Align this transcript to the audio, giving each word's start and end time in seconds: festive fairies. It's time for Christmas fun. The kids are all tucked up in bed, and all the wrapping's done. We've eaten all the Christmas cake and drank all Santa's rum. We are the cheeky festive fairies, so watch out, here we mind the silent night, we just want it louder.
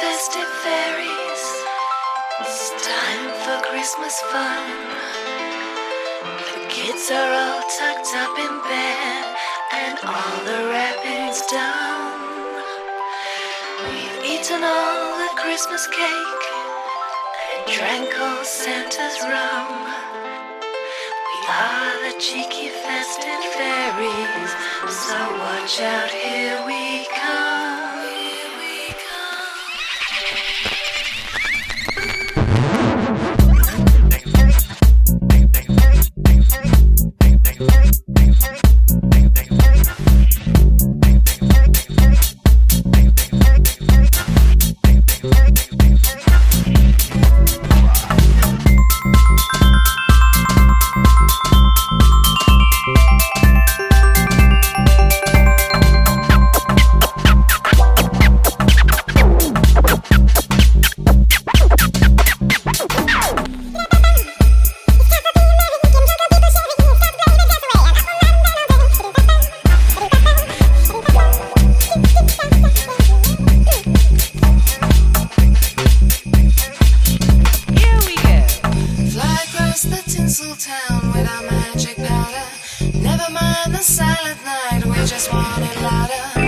festive 0.00 0.50
fairies. 0.64 1.44
It's 2.40 2.70
time 2.82 3.26
for 3.44 3.56
Christmas 3.70 4.20
fun. 4.32 4.64
The 6.54 6.66
kids 6.68 7.10
are 7.10 7.32
all 7.42 7.62
tucked 7.78 8.12
up 8.14 8.34
in 8.38 8.54
bed, 8.66 9.24
and 9.72 9.98
all 10.04 10.36
the 10.44 10.60
wrapping's 10.70 11.40
done. 11.46 12.20
We've 13.88 14.20
eaten 14.34 14.62
all 14.64 15.18
the 15.22 15.32
Christmas 15.40 15.86
cake 15.88 16.44
and 17.52 17.62
drank 17.72 18.10
all 18.20 18.44
Santa's 18.44 19.18
rum. 19.22 19.68
We 21.28 21.38
are 21.48 21.94
the 22.06 22.14
cheeky 22.18 22.68
festive 22.68 23.44
fairies, 23.56 24.52
so 24.90 25.18
watch 25.38 25.80
out, 25.80 26.10
here 26.10 26.60
we 26.66 26.75
mind 83.30 83.74
the 83.74 83.82
silent 83.82 84.38
night, 84.44 84.84
we 84.84 84.94
just 85.06 85.32
want 85.32 85.62
it 85.62 85.80
louder. 85.82 86.45